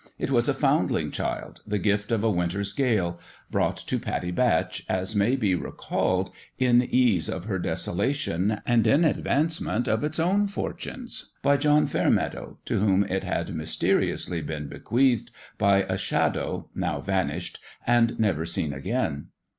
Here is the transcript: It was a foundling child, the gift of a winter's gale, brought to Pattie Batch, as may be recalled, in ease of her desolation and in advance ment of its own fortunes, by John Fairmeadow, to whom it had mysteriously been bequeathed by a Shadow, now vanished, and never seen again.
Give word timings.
It 0.17 0.31
was 0.31 0.49
a 0.49 0.55
foundling 0.55 1.11
child, 1.11 1.61
the 1.67 1.77
gift 1.77 2.11
of 2.11 2.23
a 2.23 2.31
winter's 2.31 2.73
gale, 2.73 3.19
brought 3.51 3.77
to 3.85 3.99
Pattie 3.99 4.31
Batch, 4.31 4.83
as 4.89 5.15
may 5.15 5.35
be 5.35 5.53
recalled, 5.53 6.31
in 6.57 6.81
ease 6.81 7.29
of 7.29 7.45
her 7.45 7.59
desolation 7.59 8.61
and 8.65 8.87
in 8.87 9.05
advance 9.05 9.61
ment 9.61 9.87
of 9.87 10.03
its 10.03 10.17
own 10.19 10.47
fortunes, 10.47 11.33
by 11.43 11.55
John 11.55 11.85
Fairmeadow, 11.85 12.57
to 12.65 12.79
whom 12.79 13.03
it 13.03 13.23
had 13.23 13.53
mysteriously 13.53 14.41
been 14.41 14.67
bequeathed 14.67 15.29
by 15.59 15.83
a 15.83 15.99
Shadow, 15.99 16.71
now 16.73 16.99
vanished, 16.99 17.59
and 17.85 18.19
never 18.19 18.43
seen 18.43 18.73
again. 18.73 19.27